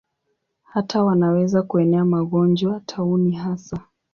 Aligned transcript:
Hata 0.63 1.03
wanaweza 1.03 1.61
kuenea 1.63 2.05
magonjwa, 2.05 2.81
tauni 2.85 3.31
hasa. 3.35 3.79